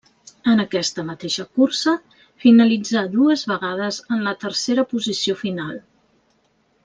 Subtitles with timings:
[0.51, 1.93] En aquesta mateixa cursa
[2.45, 5.79] finalitzà dues vegades en la tercera posició final.